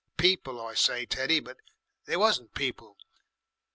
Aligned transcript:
People, 0.17 0.59
I 0.59 0.73
say, 0.73 1.05
Teddy, 1.05 1.39
but 1.39 1.57
they 2.05 2.17
wasn't 2.17 2.55
people. 2.55 2.97